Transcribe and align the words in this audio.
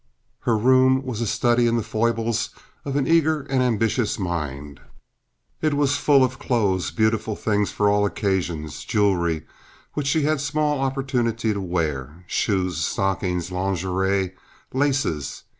Her 0.39 0.57
room 0.57 1.03
was 1.05 1.21
a 1.21 1.27
study 1.27 1.67
in 1.67 1.77
the 1.77 1.83
foibles 1.83 2.49
of 2.85 2.95
an 2.95 3.05
eager 3.07 3.41
and 3.41 3.61
ambitious 3.61 4.17
mind. 4.17 4.81
It 5.61 5.75
was 5.75 5.95
full 5.95 6.23
of 6.23 6.39
clothes, 6.39 6.89
beautiful 6.89 7.35
things 7.35 7.69
for 7.69 7.87
all 7.87 8.03
occasions—jewelry—which 8.07 10.07
she 10.07 10.23
had 10.23 10.41
small 10.41 10.79
opportunity 10.81 11.53
to 11.53 11.61
wear—shoes, 11.61 12.83
stockings, 12.83 13.51
lingerie, 13.51 14.33
laces. 14.73 15.43